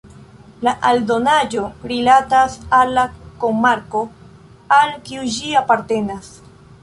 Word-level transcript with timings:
La 0.67 0.71
aldonaĵo 0.91 1.65
rilatas 1.91 2.55
al 2.79 2.95
la 2.97 3.03
komarko 3.43 4.01
al 4.79 4.95
kiu 5.11 5.29
ĝi 5.35 5.55
apartenas. 5.61 6.33